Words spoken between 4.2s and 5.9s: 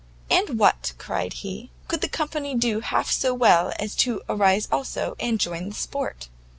rise also, and join in the